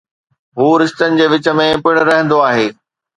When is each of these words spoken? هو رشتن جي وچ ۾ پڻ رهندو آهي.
هو 0.57 0.67
رشتن 0.81 1.11
جي 1.19 1.25
وچ 1.33 1.45
۾ 1.59 1.65
پڻ 1.83 1.93
رهندو 2.09 2.37
آهي. 2.49 2.67